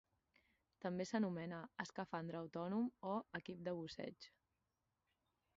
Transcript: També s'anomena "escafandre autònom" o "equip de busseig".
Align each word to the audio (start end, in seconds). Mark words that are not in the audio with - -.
També 0.85 1.05
s'anomena 1.09 1.59
"escafandre 1.85 2.41
autònom" 2.41 2.89
o 3.13 3.15
"equip 3.41 3.63
de 3.69 3.77
busseig". 3.83 4.31